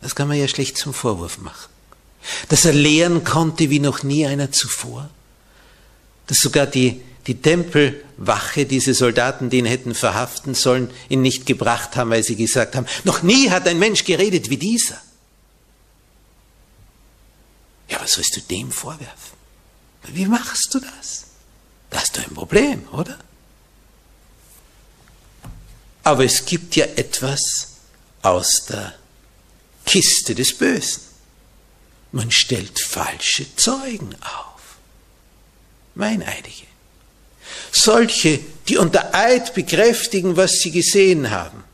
[0.00, 1.70] das kann man ja schlecht zum Vorwurf machen.
[2.48, 5.10] Dass er lehren konnte wie noch nie einer zuvor,
[6.26, 11.96] dass sogar die, die Tempelwache, diese Soldaten, die ihn hätten verhaften sollen, ihn nicht gebracht
[11.96, 15.00] haben, weil sie gesagt haben, noch nie hat ein Mensch geredet wie dieser.
[17.88, 19.36] Ja, was sollst du dem vorwerfen?
[20.08, 21.26] Wie machst du das?
[21.90, 23.18] Da hast du ein Problem, oder?
[26.02, 27.68] Aber es gibt ja etwas
[28.22, 28.94] aus der
[29.86, 31.02] Kiste des Bösen.
[32.12, 34.76] Man stellt falsche Zeugen auf.
[35.94, 36.66] Meineidige.
[37.70, 38.38] Solche,
[38.68, 41.64] die unter Eid bekräftigen, was sie gesehen haben.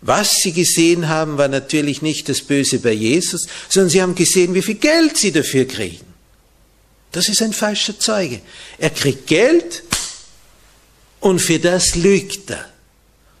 [0.00, 4.52] Was sie gesehen haben, war natürlich nicht das Böse bei Jesus, sondern sie haben gesehen,
[4.54, 6.04] wie viel Geld sie dafür kriegen.
[7.12, 8.40] Das ist ein falscher Zeuge.
[8.78, 9.84] Er kriegt Geld
[11.22, 12.66] und für das lügt er.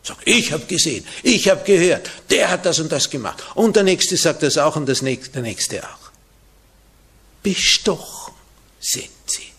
[0.02, 3.44] Sagt, ich habe gesehen, ich habe gehört, der hat das und das gemacht.
[3.54, 6.10] Und der Nächste sagt das auch und das nächste, der Nächste auch.
[7.42, 8.34] Bestochen
[8.80, 9.52] sind sie.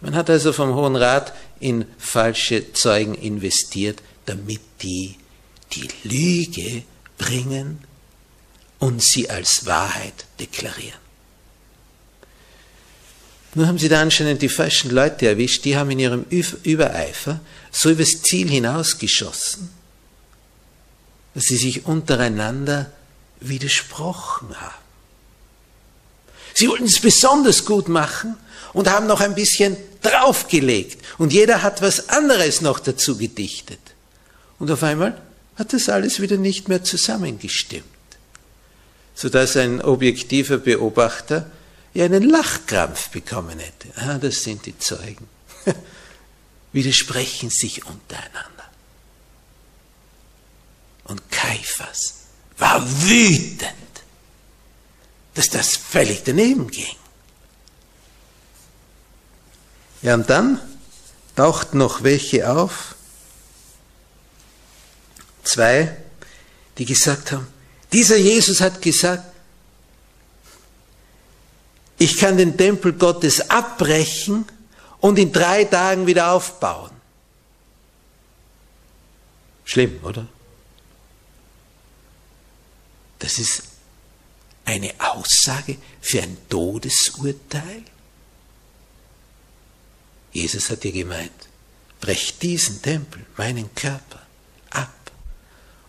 [0.00, 5.16] Man hat also vom Hohen Rat in falsche Zeugen investiert, damit die
[5.72, 6.82] die Lüge
[7.18, 7.84] bringen
[8.78, 11.09] und sie als Wahrheit deklarieren.
[13.54, 16.24] Nur haben sie da anscheinend die falschen Leute erwischt, die haben in ihrem
[16.62, 17.40] Übereifer
[17.72, 19.70] so übers Ziel hinausgeschossen,
[21.34, 22.92] dass sie sich untereinander
[23.40, 24.74] widersprochen haben.
[26.54, 28.36] Sie wollten es besonders gut machen
[28.72, 33.80] und haben noch ein bisschen draufgelegt und jeder hat was anderes noch dazu gedichtet.
[34.58, 35.20] Und auf einmal
[35.56, 37.84] hat das alles wieder nicht mehr zusammengestimmt,
[39.14, 41.50] sodass ein objektiver Beobachter
[41.94, 43.88] ja einen Lachkrampf bekommen hätte.
[43.96, 45.28] Ah, das sind die Zeugen.
[46.72, 48.70] Widersprechen sich untereinander.
[51.04, 52.14] Und Kaiphas
[52.58, 53.74] war wütend,
[55.34, 56.96] dass das völlig daneben ging.
[60.02, 60.60] Ja, und dann
[61.34, 62.94] taucht noch welche auf,
[65.42, 65.96] Zwei,
[66.78, 67.46] die gesagt haben,
[67.92, 69.24] dieser Jesus hat gesagt,
[72.00, 74.46] ich kann den Tempel Gottes abbrechen
[75.00, 76.90] und in drei Tagen wieder aufbauen.
[79.66, 80.26] Schlimm, oder?
[83.18, 83.64] Das ist
[84.64, 87.82] eine Aussage für ein Todesurteil.
[90.32, 91.48] Jesus hat ja gemeint,
[92.00, 94.22] brecht diesen Tempel, meinen Körper,
[94.70, 95.12] ab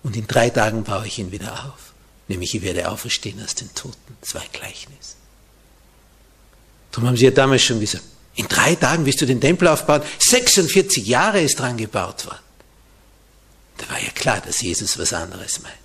[0.04, 1.94] und in drei Tagen baue ich ihn wieder auf.
[2.28, 4.18] Nämlich ich werde auferstehen aus den Toten.
[4.22, 5.16] Zwei Gleichnis.
[6.92, 8.04] Darum haben sie ja damals schon gesagt,
[8.36, 10.02] in drei Tagen wirst du den Tempel aufbauen.
[10.20, 12.40] 46 Jahre ist dran gebaut worden.
[13.78, 15.76] Da war ja klar, dass Jesus was anderes meint.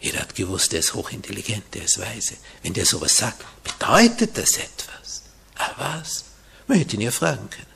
[0.00, 2.34] Jeder hat gewusst, er ist hochintelligent, er ist weise.
[2.62, 5.22] Wenn der sowas sagt, bedeutet das etwas.
[5.56, 6.24] Aber was?
[6.66, 7.66] Man hätte ihn ja fragen können.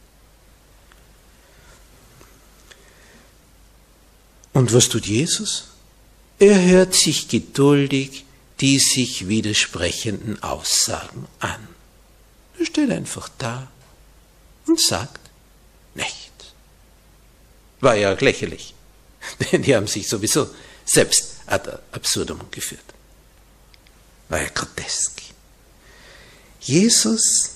[4.53, 5.65] Und was tut Jesus?
[6.39, 8.25] Er hört sich geduldig
[8.63, 11.69] die sich widersprechenden Aussagen an.
[12.59, 13.67] Er steht einfach da
[14.69, 15.21] und sagt
[15.95, 16.55] nichts.
[17.81, 18.73] War ja auch lächerlich,
[19.53, 20.49] denn die haben sich sowieso
[20.85, 22.85] selbst ad absurdum geführt.
[24.29, 25.21] War ja grotesk.
[26.61, 27.51] Jesus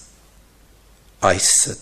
[1.21, 1.79] äußert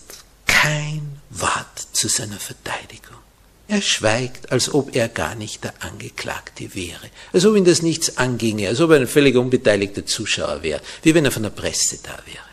[0.47, 3.24] kein Wort zu seiner Verteidigung.
[3.67, 8.19] Er schweigt, als ob er gar nicht der Angeklagte wäre, als ob ihn das nichts
[8.19, 11.99] anginge, als ob er ein völlig unbeteiligter Zuschauer wäre, wie wenn er von der Presse
[12.03, 12.45] da wäre.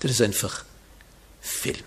[0.00, 0.64] Das einfach
[1.40, 1.84] filmt.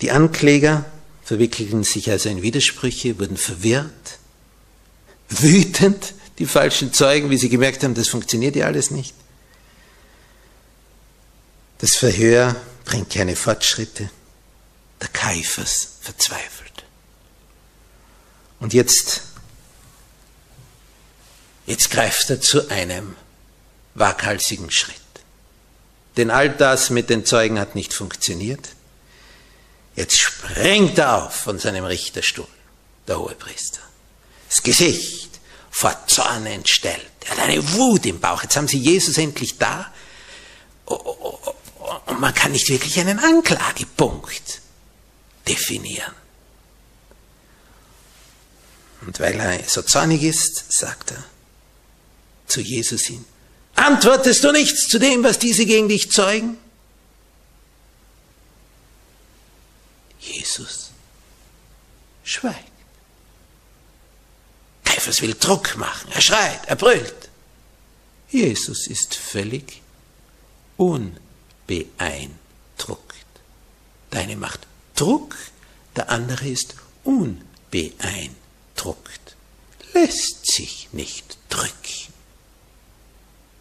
[0.00, 0.84] Die Ankläger
[1.24, 4.18] verwickelten sich also in Widersprüche, wurden verwirrt,
[5.28, 9.14] wütend, die falschen Zeugen, wie sie gemerkt haben, das funktioniert ja alles nicht.
[11.78, 14.10] Das Verhör bringt keine Fortschritte.
[15.00, 16.84] Der Kaiphas verzweifelt.
[18.58, 19.22] Und jetzt,
[21.66, 23.16] jetzt greift er zu einem
[23.94, 24.96] waghalsigen Schritt.
[26.18, 28.70] denn all das mit den Zeugen hat nicht funktioniert.
[29.94, 32.48] Jetzt springt er auf von seinem Richterstuhl,
[33.06, 33.80] der Hohepriester.
[34.48, 35.30] Das Gesicht
[35.70, 37.06] vor Zorn entstellt.
[37.24, 38.42] Er hat eine Wut im Bauch.
[38.42, 39.92] Jetzt haben sie Jesus endlich da.
[42.06, 44.60] Und man kann nicht wirklich einen Anklagepunkt
[45.46, 46.14] definieren.
[49.06, 51.24] Und weil er so zornig ist, sagt er
[52.46, 53.24] zu Jesus hin,
[53.74, 56.58] antwortest du nichts zu dem, was diese gegen dich zeugen?
[60.18, 60.90] Jesus
[62.24, 62.64] schweigt.
[64.84, 67.28] Kaiphas will Druck machen, er schreit, er brüllt.
[68.30, 69.80] Jesus ist völlig
[71.68, 73.14] unbeeindruckt.
[74.12, 75.36] Der eine macht Druck,
[75.96, 78.38] der andere ist unbeeindruckt
[78.78, 79.36] druckt,
[79.94, 81.68] lässt sich nicht drücken.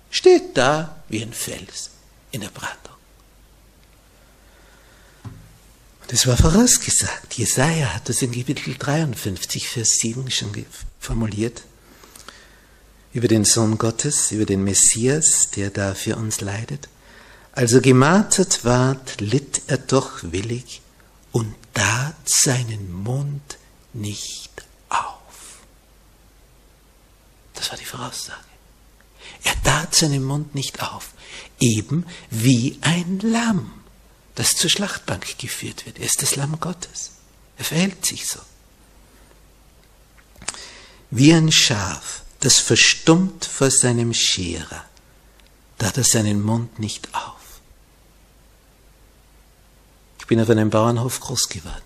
[0.10, 1.90] Steht da wie ein Fels
[2.32, 2.78] in der Brandung.
[6.02, 7.34] Und es war vorausgesagt.
[7.34, 10.66] Jesaja hat das in Kapitel 53, Vers 7 schon
[11.00, 11.64] formuliert.
[13.12, 16.88] Über den Sohn Gottes, über den Messias, der da für uns leidet.
[17.58, 20.82] Also gemartert ward, litt er doch willig
[21.32, 23.58] und tat seinen Mund
[23.94, 24.48] nicht
[27.68, 28.40] das war die Voraussage.
[29.44, 31.10] Er tat seinen Mund nicht auf,
[31.60, 33.74] eben wie ein Lamm,
[34.36, 36.00] das zur Schlachtbank geführt wird.
[36.00, 37.12] Er ist das Lamm Gottes.
[37.58, 38.40] Er verhält sich so.
[41.10, 44.86] Wie ein Schaf, das verstummt vor seinem Scherer,
[45.78, 47.37] tat er seinen Mund nicht auf.
[50.28, 51.84] Ich bin auf einem Bauernhof groß geworden.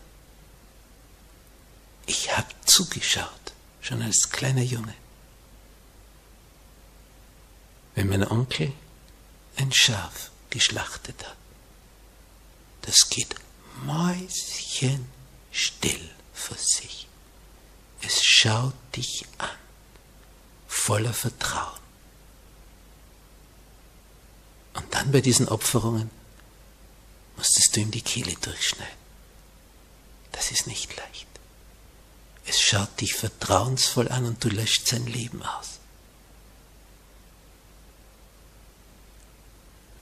[2.08, 4.96] Ich habe zugeschaut, schon als kleiner Junge
[7.96, 8.74] wenn mein Onkel
[9.58, 11.38] ein Schaf geschlachtet hat.
[12.82, 13.36] Das geht
[13.86, 15.00] mäuschenstill
[16.34, 17.08] vor sich.
[18.02, 19.50] Es schaut dich an,
[20.68, 21.80] voller Vertrauen.
[24.74, 26.10] Und dann bei diesen Opferungen
[27.42, 29.02] musstest du ihm die Kehle durchschneiden.
[30.32, 31.26] Das ist nicht leicht.
[32.46, 35.80] Es schaut dich vertrauensvoll an und du löscht sein Leben aus.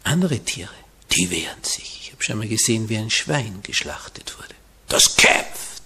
[0.03, 0.73] Andere Tiere,
[1.11, 2.01] die wehren sich.
[2.01, 4.55] Ich habe schon mal gesehen, wie ein Schwein geschlachtet wurde.
[4.89, 5.83] Das kämpft.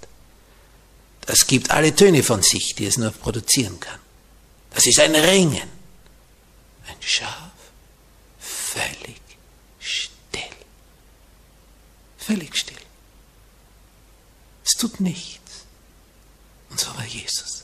[1.28, 4.00] Das gibt alle Töne von sich, die es nur produzieren kann.
[4.72, 5.70] Das ist ein Ringen.
[6.88, 7.52] Ein Schaf,
[8.40, 9.22] völlig
[9.80, 10.42] still.
[12.26, 12.78] Völlig still.
[14.66, 15.66] Es tut nichts.
[16.70, 17.64] Und so war Jesus.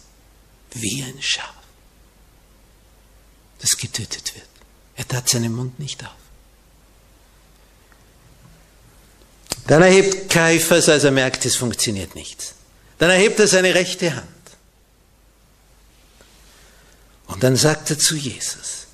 [0.71, 1.53] Wie ein Schaf,
[3.59, 4.47] das getötet wird.
[4.95, 6.11] Er tat seinen Mund nicht auf.
[9.65, 12.53] Dann erhebt Kaiphas, als er merkt, es funktioniert nichts.
[12.97, 14.27] Dann erhebt er seine rechte Hand.
[17.27, 18.87] Und dann sagt er zu Jesus,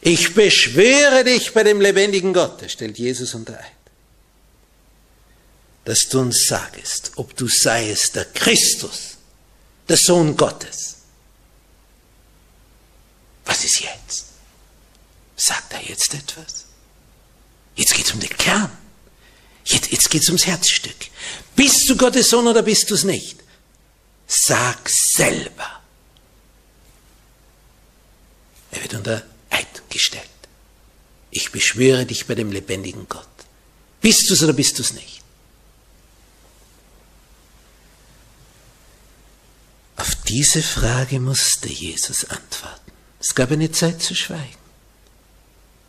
[0.00, 3.75] ich beschwöre dich bei dem lebendigen Gott, er stellt Jesus unter Eid,
[5.86, 9.16] dass du uns sagest, ob du seiest der Christus,
[9.88, 10.96] der Sohn Gottes.
[13.44, 14.26] Was ist jetzt?
[15.36, 16.64] Sagt er jetzt etwas?
[17.76, 18.76] Jetzt geht es um den Kern.
[19.64, 20.96] Jetzt, jetzt geht es ums Herzstück.
[21.54, 23.36] Bist du Gottes Sohn oder bist du es nicht?
[24.26, 25.82] Sag selber.
[28.72, 30.24] Er wird unter Eid gestellt.
[31.30, 33.28] Ich beschwöre dich bei dem lebendigen Gott.
[34.00, 35.22] Bist du es oder bist du es nicht?
[39.96, 42.92] Auf diese Frage musste Jesus antworten.
[43.18, 44.60] Es gab eine Zeit zu schweigen,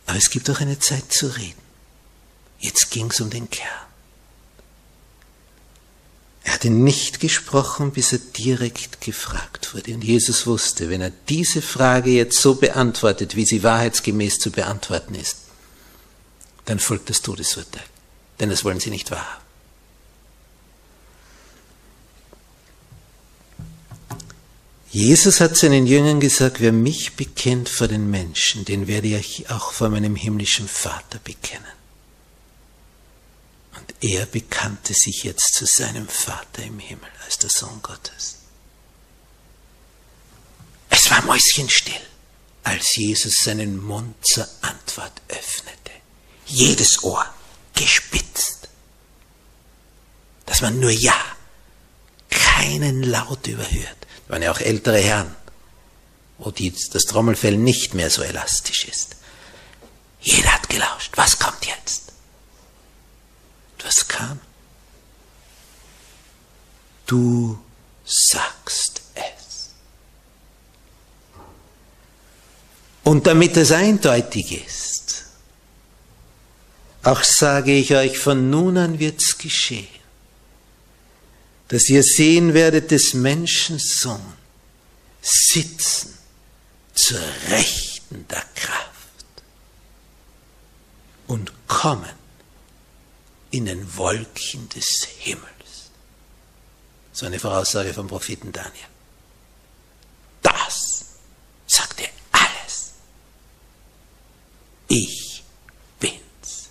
[0.06, 1.60] aber es gibt auch eine Zeit zu reden.
[2.58, 3.68] Jetzt ging es um den Kern.
[6.44, 9.92] Er hatte nicht gesprochen, bis er direkt gefragt wurde.
[9.92, 15.14] Und Jesus wusste, wenn er diese Frage jetzt so beantwortet, wie sie wahrheitsgemäß zu beantworten
[15.14, 15.36] ist,
[16.64, 17.84] dann folgt das Todesurteil.
[18.40, 19.47] Denn das wollen sie nicht wahrhaben.
[24.98, 29.72] Jesus hat seinen Jüngern gesagt, wer mich bekennt vor den Menschen, den werde ich auch
[29.72, 31.78] vor meinem himmlischen Vater bekennen
[34.00, 38.36] er bekannte sich jetzt zu seinem Vater im Himmel als der Sohn Gottes.
[40.90, 42.00] Es war mäuschenstill,
[42.62, 45.92] als Jesus seinen Mund zur Antwort öffnete.
[46.46, 47.26] Jedes Ohr
[47.74, 48.68] gespitzt,
[50.46, 51.20] dass man nur Ja,
[52.30, 54.06] keinen Laut überhört.
[54.28, 55.34] Waren ja auch ältere Herren,
[56.38, 59.16] wo die, das Trommelfell nicht mehr so elastisch ist.
[60.20, 61.12] Jeder hat hat gelauscht.
[61.16, 62.12] Was kommt jetzt?
[63.72, 64.40] Und was kam?
[67.06, 67.58] Du
[68.04, 69.70] sagst es.
[73.04, 75.24] Und damit es eindeutig ist,
[77.02, 79.88] auch sage ich euch, von nun an wird's geschehen,
[81.68, 84.34] dass ihr sehen werdet des Menschen Sohn
[85.20, 86.16] sitzen
[86.94, 88.88] zur Rechten der Kraft
[91.26, 92.10] und kommen
[93.50, 95.48] in den Wolken des Himmels.
[97.12, 98.72] So eine Voraussage vom Propheten Daniel.
[100.42, 101.04] Das
[101.66, 102.92] sagt er alles.
[104.88, 105.42] Ich
[106.00, 106.70] bin's.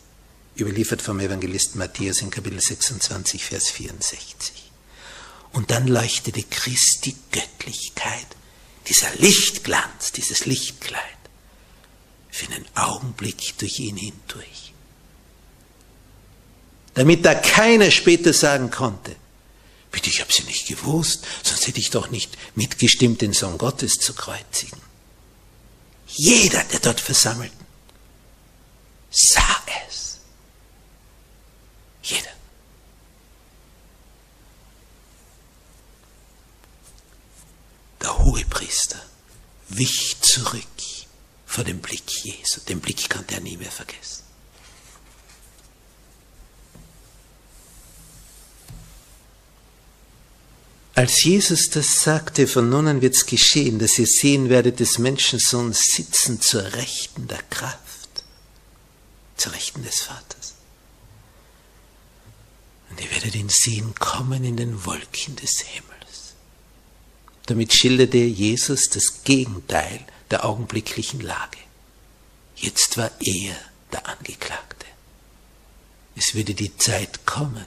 [0.58, 4.57] Überliefert vom Evangelisten Matthäus in Kapitel 26, Vers 64.
[5.58, 8.28] Und dann leuchtete Christi Göttlichkeit,
[8.86, 11.01] dieser Lichtglanz, dieses Lichtkleid,
[12.30, 14.74] für einen Augenblick durch ihn hindurch.
[16.93, 19.16] Damit da keiner später sagen konnte,
[19.89, 23.95] bitte, ich habe sie nicht gewusst, sonst hätte ich doch nicht mitgestimmt, den Sohn Gottes
[23.95, 24.80] zu kreuzigen.
[26.05, 27.51] Jeder, der dort versammelt,
[29.10, 30.20] sah es.
[32.03, 32.37] Jeder.
[38.08, 39.01] Der Hohepriester
[39.68, 40.64] wich zurück
[41.45, 42.62] vor dem Blick Jesu.
[42.62, 44.24] Den Blick konnte er nie mehr vergessen.
[50.95, 55.74] Als Jesus das sagte, von nun an wird's geschehen, dass ihr sehen werdet des Menschensohn
[55.74, 58.24] sitzen zur Rechten der Kraft,
[59.36, 60.53] zur Rechten des Vaters.
[62.89, 65.97] Und ihr werdet ihn sehen kommen in den Wolken des Himmels.
[67.48, 71.58] Damit schilderte Jesus das Gegenteil der augenblicklichen Lage.
[72.56, 73.56] Jetzt war er
[73.91, 74.86] der Angeklagte.
[76.16, 77.66] Es würde die Zeit kommen,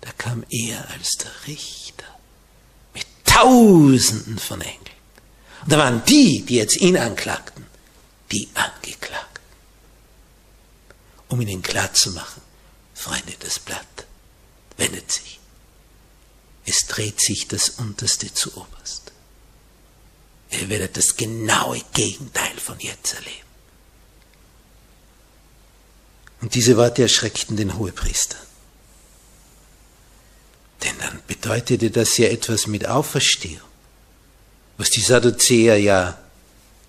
[0.00, 2.04] da kam er als der Richter
[2.94, 4.80] mit Tausenden von Engeln.
[5.62, 7.66] Und da waren die, die jetzt ihn anklagten,
[8.32, 9.44] die Angeklagten.
[11.28, 12.42] Um ihnen klarzumachen,
[12.94, 14.06] Freunde, das Blatt
[14.76, 15.35] wendet sich.
[16.66, 19.12] Es dreht sich das Unterste zu Oberst.
[20.50, 23.46] Ihr werdet das genaue Gegenteil von jetzt erleben.
[26.40, 28.36] Und diese Worte erschreckten den Hohepriester.
[30.82, 33.66] Denn dann bedeutete das ja etwas mit Auferstehung,
[34.76, 36.18] was die Sadduzäer ja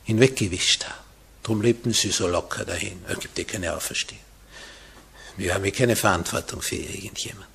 [0.03, 1.05] hinweggewischt haben.
[1.43, 3.03] Darum lebten sie so locker dahin.
[3.07, 4.21] Es gibt ja keine Auferstehung.
[5.38, 7.47] Wir haben ja keine Verantwortung für irgendjemand.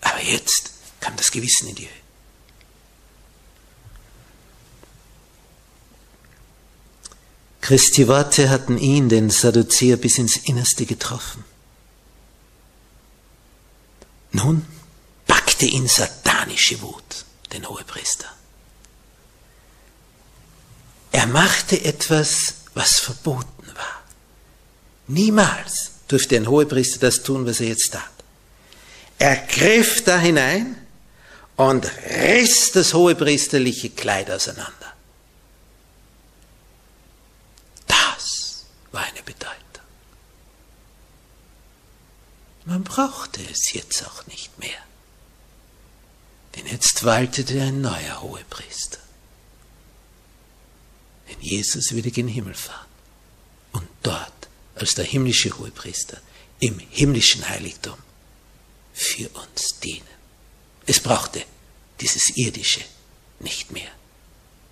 [0.00, 0.73] Aber jetzt
[1.04, 2.02] kam das Gewissen in die Höhe.
[7.60, 11.44] Christi Worte hatten ihn, den Sadduzäer, bis ins Innerste getroffen.
[14.32, 14.64] Nun
[15.26, 18.30] packte ihn satanische Wut, den Hohepriester.
[21.12, 24.02] Er machte etwas, was verboten war.
[25.06, 28.10] Niemals durfte ein Hohepriester das tun, was er jetzt tat.
[29.18, 30.78] Er griff da hinein
[31.56, 34.92] und riss das hohepriesterliche Kleid auseinander.
[37.86, 39.54] Das war eine Bedeutung.
[42.64, 44.70] Man brauchte es jetzt auch nicht mehr.
[46.56, 48.98] Denn jetzt waltete ein neuer Hohepriester.
[51.28, 52.86] Denn Jesus würde gen Himmel fahren
[53.72, 54.32] und dort
[54.76, 56.20] als der himmlische Hohepriester
[56.60, 57.96] im himmlischen Heiligtum
[58.92, 60.13] für uns dienen.
[60.86, 61.44] Es brauchte
[62.00, 62.82] dieses irdische
[63.40, 63.90] nicht mehr.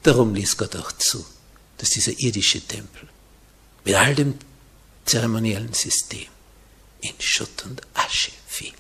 [0.03, 1.25] Darum ließ Gott auch zu,
[1.79, 3.09] dass dieser irdische Tempel
[3.85, 4.39] mit all dem
[5.05, 6.27] zeremoniellen System
[7.01, 8.73] in Schutt und Asche fiel.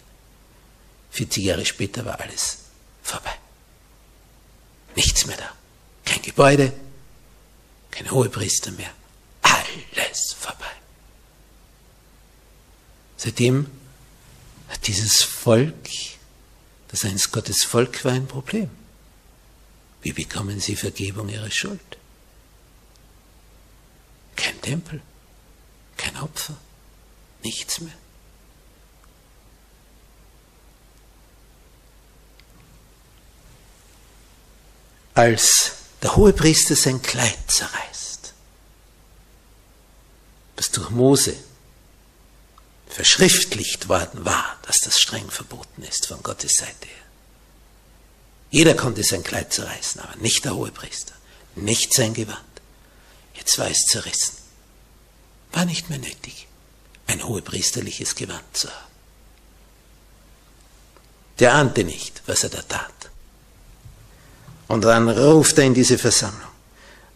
[1.11, 2.59] 40 Jahre später war alles
[3.03, 3.35] vorbei.
[4.95, 5.53] Nichts mehr da.
[6.05, 6.73] Kein Gebäude,
[7.91, 8.91] kein Hohepriester mehr.
[9.43, 10.71] Alles vorbei.
[13.17, 13.67] Seitdem
[14.69, 15.89] hat dieses Volk,
[16.93, 18.71] das einst Gottes Volk war, ein Problem.
[20.03, 21.81] Wie bekommen sie Vergebung ihrer Schuld?
[24.37, 25.01] Kein Tempel,
[25.97, 26.57] kein Opfer,
[27.43, 27.93] nichts mehr.
[35.15, 35.73] als
[36.03, 38.33] der Hohepriester sein Kleid zerreißt,
[40.57, 41.37] das durch Mose
[43.03, 47.05] verschriftlicht worden war, dass das streng verboten ist von Gottes Seite her.
[48.53, 51.15] Jeder konnte sein Kleid zerreißen, aber nicht der Hohepriester,
[51.57, 52.39] nicht sein Gewand.
[53.35, 54.37] Jetzt war es zerrissen.
[55.51, 56.47] war nicht mehr nötig,
[57.09, 58.93] ein hohepriesterliches Gewand zu haben.
[61.41, 63.11] Der ahnte nicht, was er da tat.
[64.69, 66.53] Und dann ruft er in diese Versammlung.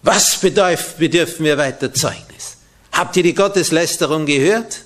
[0.02, 2.56] Was bedürfen wir weiter Zeugnis?
[2.90, 4.80] Habt ihr die Gotteslästerung gehört?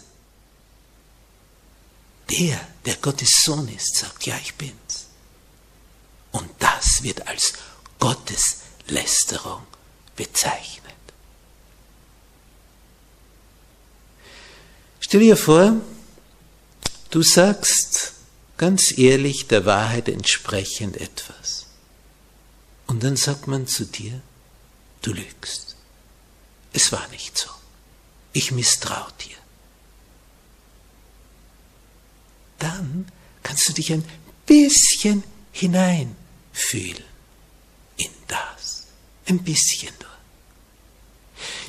[2.30, 5.06] Der, der Gottes Sohn ist, sagt, ja, ich bin's.
[6.32, 7.54] Und das wird als
[7.98, 9.66] Gotteslästerung
[10.16, 10.94] bezeichnet.
[15.00, 15.80] Stell dir vor,
[17.10, 18.12] du sagst
[18.56, 21.66] ganz ehrlich der Wahrheit entsprechend etwas.
[22.86, 24.20] Und dann sagt man zu dir,
[25.02, 25.76] du lügst.
[26.72, 27.50] Es war nicht so.
[28.32, 29.39] Ich misstraue dir.
[32.60, 33.06] Dann
[33.42, 34.04] kannst du dich ein
[34.46, 37.02] bisschen hineinfühlen
[37.96, 38.84] in das.
[39.26, 40.10] Ein bisschen nur.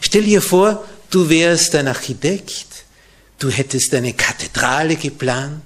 [0.01, 2.85] Stell dir vor, du wärst ein Architekt,
[3.39, 5.63] du hättest eine Kathedrale geplant,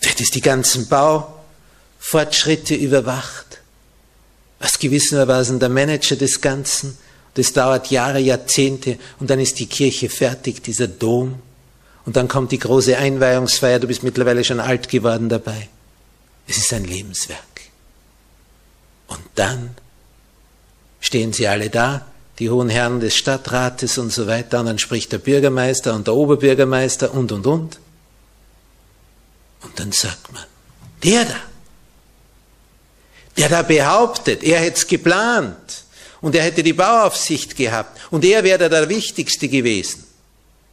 [0.00, 3.60] du hättest die ganzen Baufortschritte überwacht,
[4.58, 6.98] was gewissermaßen der Manager des Ganzen.
[7.34, 11.40] Das dauert Jahre, Jahrzehnte und dann ist die Kirche fertig, dieser Dom.
[12.06, 15.68] Und dann kommt die große Einweihungsfeier, du bist mittlerweile schon alt geworden dabei.
[16.46, 17.40] Es ist ein Lebenswerk.
[19.06, 19.76] Und dann
[21.00, 22.06] stehen sie alle da,
[22.38, 26.14] die hohen Herren des Stadtrates und so weiter, und dann spricht der Bürgermeister und der
[26.14, 27.80] Oberbürgermeister und, und, und.
[29.62, 30.44] Und dann sagt man,
[31.02, 31.36] der da,
[33.36, 35.84] der da behauptet, er hätte es geplant
[36.20, 40.04] und er hätte die Bauaufsicht gehabt und er wäre der Wichtigste gewesen,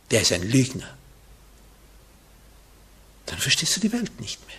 [0.10, 0.97] der ist ein Lügner.
[3.28, 4.58] Dann verstehst du die Welt nicht mehr.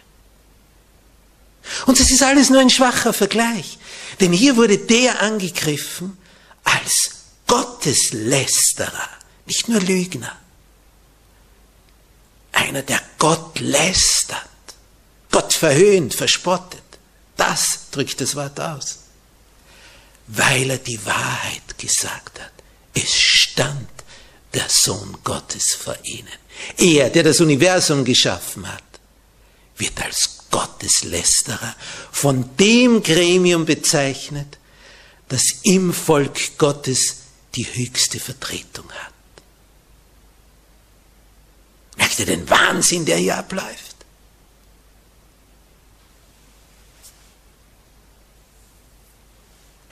[1.87, 3.79] Und es ist alles nur ein schwacher Vergleich,
[4.21, 6.17] denn hier wurde der angegriffen
[6.65, 7.11] als
[7.47, 9.09] Gotteslästerer,
[9.47, 10.37] nicht nur Lügner.
[12.53, 14.49] Einer, der Gott lästert,
[15.31, 16.83] Gott verhöhnt, verspottet.
[17.37, 18.99] Das drückt das Wort aus.
[20.27, 22.53] Weil er die Wahrheit gesagt hat.
[22.95, 23.89] Es stand
[24.55, 26.29] der Sohn Gottes vor ihnen.
[26.77, 28.83] Er, der das Universum geschaffen hat,
[29.77, 31.77] wird als Gotteslästerer
[32.11, 34.59] von dem Gremium bezeichnet,
[35.29, 37.17] das im Volk Gottes
[37.55, 39.13] die höchste Vertretung hat.
[41.97, 43.89] Merkt ihr den Wahnsinn, der hier abläuft?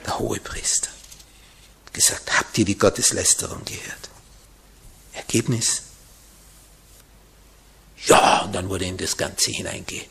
[0.07, 0.89] der Hohepriester,
[1.93, 4.09] gesagt, habt ihr die Gotteslästerung gehört?
[5.37, 5.83] Ergebnis?
[8.05, 10.09] Ja, und dann wurde in das Ganze hineingeschlagen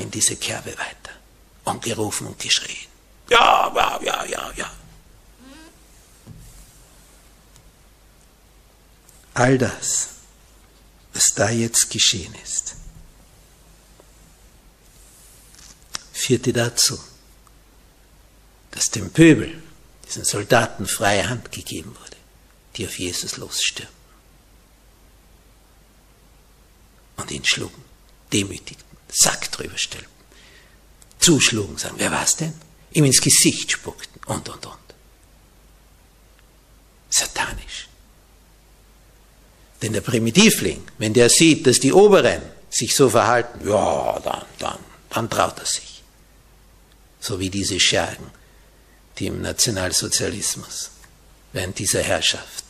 [0.00, 1.12] in diese Kerbe weiter
[1.64, 2.88] und gerufen und geschrien.
[3.30, 4.70] Ja, ja, ja, ja, ja.
[9.34, 10.08] All das,
[11.14, 12.74] was da jetzt geschehen ist,
[16.12, 16.98] führte dazu,
[18.72, 19.62] dass dem Pöbel,
[20.06, 22.17] diesen Soldaten, freie Hand gegeben wurde,
[22.78, 23.98] die auf Jesus losstürmten
[27.16, 27.84] und ihn schlugen,
[28.32, 30.08] demütigten, Sack drüber stellten,
[31.18, 32.54] zuschlugen, sagen, wer war's denn?
[32.92, 34.76] Ihm ins Gesicht spuckten und, und, und.
[37.10, 37.88] Satanisch.
[39.82, 44.78] Denn der Primitivling, wenn der sieht, dass die Oberen sich so verhalten, ja, dann, dann,
[45.10, 46.02] dann traut er sich.
[47.20, 48.30] So wie diese Schergen,
[49.18, 50.90] die im Nationalsozialismus
[51.52, 52.67] während dieser Herrschaft,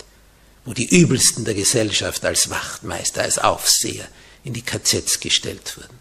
[0.68, 4.06] wo die Übelsten der Gesellschaft als Wachtmeister, als Aufseher
[4.44, 5.98] in die KZs gestellt wurden,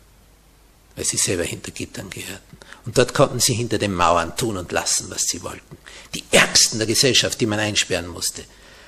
[0.98, 2.58] weil sie selber hinter Gittern gehörten.
[2.86, 5.78] Und dort konnten sie hinter den Mauern tun und lassen, was sie wollten.
[6.14, 8.44] Die Ärgsten der Gesellschaft, die man einsperren musste,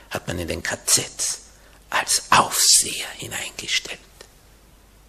[0.10, 1.40] hat man in den KZs
[1.90, 4.00] als Aufseher hineingestellt.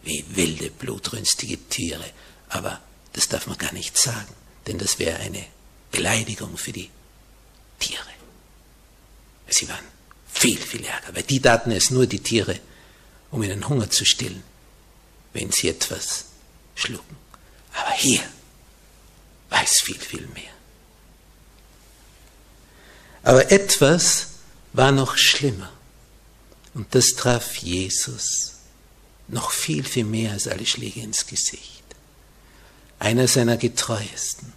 [0.05, 2.05] Wie wilde, blutrünstige Tiere.
[2.49, 2.81] Aber
[3.15, 4.33] das darf man gar nicht sagen,
[4.69, 5.45] denn das wäre eine
[5.91, 6.91] Beleidigung für die
[7.81, 8.07] Tiere.
[9.49, 10.00] Sie waren
[10.33, 12.59] viel, viel ärger, weil die taten es nur die Tiere,
[13.31, 14.43] um ihnen Hunger zu stillen,
[15.33, 16.27] wenn sie etwas
[16.75, 17.17] schlucken.
[17.75, 18.23] Aber hier
[19.49, 20.53] war es viel, viel mehr.
[23.23, 24.29] Aber etwas
[24.73, 25.73] war noch schlimmer.
[26.75, 28.53] Und das traf Jesus
[29.29, 31.85] noch viel, viel mehr als alle Schläge ins Gesicht.
[32.99, 34.53] Einer seiner getreuesten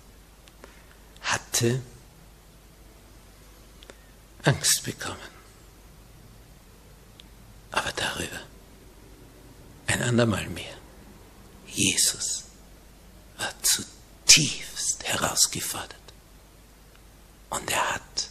[1.22, 1.82] hatte
[4.44, 5.33] Angst bekommen.
[7.74, 8.40] Aber darüber
[9.88, 10.78] ein andermal mehr.
[11.68, 12.44] Jesus
[13.38, 15.98] war zutiefst herausgefordert.
[17.50, 18.30] Und er hat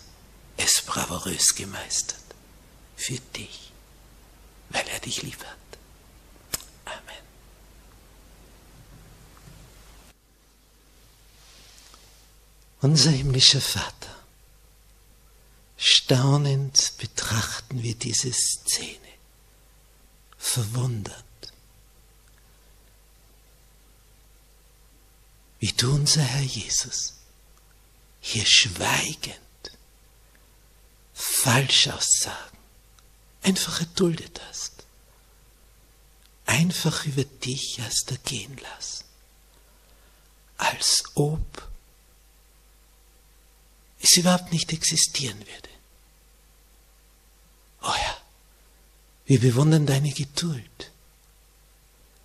[0.56, 2.18] es bravourös gemeistert.
[2.96, 3.72] Für dich,
[4.70, 5.56] weil er dich lieb hat.
[6.84, 7.24] Amen.
[12.80, 14.14] Unser himmlischer Vater,
[15.76, 19.11] staunend betrachten wir diese Szene,
[20.42, 21.24] verwundert.
[25.60, 27.14] Wie du, unser Herr Jesus,
[28.20, 29.38] hier schweigend
[31.14, 32.58] Falschaussagen
[33.42, 34.84] einfach erduldet hast,
[36.44, 39.04] einfach über dich hast ergehen lassen,
[40.58, 41.70] als ob
[44.00, 45.68] es überhaupt nicht existieren würde.
[47.82, 48.21] Oh ja,
[49.32, 50.90] wir bewundern deine Geduld,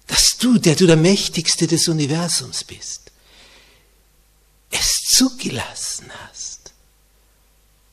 [0.08, 3.12] dass du, der du der Mächtigste des Universums bist,
[4.72, 6.74] es zugelassen hast,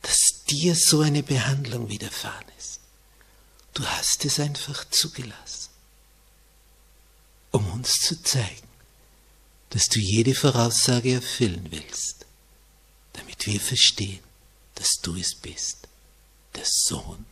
[0.01, 2.81] dass dir so eine Behandlung widerfahren ist.
[3.73, 5.69] Du hast es einfach zugelassen,
[7.51, 8.67] um uns zu zeigen,
[9.69, 12.25] dass du jede Voraussage erfüllen willst,
[13.13, 14.23] damit wir verstehen,
[14.75, 15.87] dass du es bist,
[16.53, 17.25] der Sohn